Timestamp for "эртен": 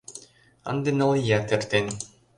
1.55-1.85